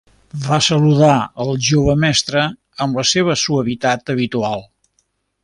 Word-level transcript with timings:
Va 0.43 0.57
saludar 0.67 1.17
el 1.45 1.51
jove 1.67 1.95
mestre 2.05 2.47
amb 2.87 2.99
la 3.01 3.05
seva 3.11 3.37
suavitat 3.43 4.13
habitual. 4.17 4.67